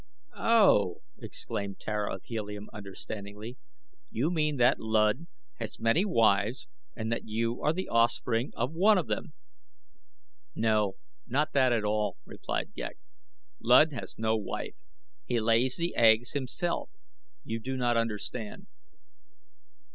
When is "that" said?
4.57-4.79, 7.11-7.27, 11.53-11.71